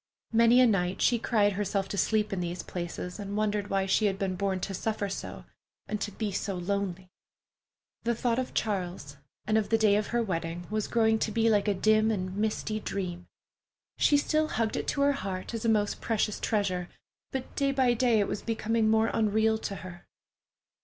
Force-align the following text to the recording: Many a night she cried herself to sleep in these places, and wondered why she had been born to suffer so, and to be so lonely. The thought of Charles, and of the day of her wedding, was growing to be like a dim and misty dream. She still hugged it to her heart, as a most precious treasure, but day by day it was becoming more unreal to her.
Many 0.33 0.59
a 0.61 0.65
night 0.65 0.99
she 0.99 1.19
cried 1.19 1.51
herself 1.53 1.87
to 1.89 1.95
sleep 1.95 2.33
in 2.33 2.39
these 2.39 2.63
places, 2.63 3.19
and 3.19 3.37
wondered 3.37 3.69
why 3.69 3.85
she 3.85 4.07
had 4.07 4.17
been 4.17 4.33
born 4.35 4.59
to 4.61 4.73
suffer 4.73 5.07
so, 5.09 5.45
and 5.85 6.01
to 6.01 6.09
be 6.11 6.31
so 6.31 6.55
lonely. 6.55 7.11
The 8.01 8.15
thought 8.15 8.39
of 8.39 8.55
Charles, 8.55 9.17
and 9.45 9.59
of 9.59 9.69
the 9.69 9.77
day 9.77 9.95
of 9.97 10.07
her 10.07 10.23
wedding, 10.23 10.65
was 10.71 10.87
growing 10.87 11.19
to 11.19 11.31
be 11.31 11.51
like 11.51 11.67
a 11.67 11.75
dim 11.75 12.09
and 12.09 12.35
misty 12.35 12.79
dream. 12.79 13.27
She 13.99 14.17
still 14.17 14.47
hugged 14.47 14.75
it 14.75 14.87
to 14.87 15.01
her 15.01 15.11
heart, 15.11 15.53
as 15.53 15.65
a 15.65 15.69
most 15.69 16.01
precious 16.01 16.39
treasure, 16.39 16.89
but 17.31 17.55
day 17.55 17.71
by 17.71 17.93
day 17.93 18.19
it 18.19 18.27
was 18.27 18.41
becoming 18.41 18.89
more 18.89 19.11
unreal 19.13 19.59
to 19.59 19.75
her. 19.85 20.07